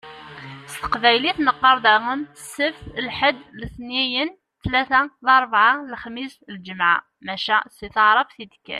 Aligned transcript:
S 0.71 0.73
teqbaylit 0.81 1.37
neqqaṛ 1.45 1.77
daɣen: 1.85 2.21
Sebt, 2.53 2.83
lḥed, 3.07 3.37
letniyen, 3.59 4.29
ttlata, 4.57 5.01
larbɛa, 5.25 5.71
lexmis, 5.91 6.33
lǧemɛa. 6.55 6.95
Maca 7.25 7.57
si 7.75 7.87
taɛrabt 7.95 8.37
i 8.43 8.45
d-kkan. 8.51 8.69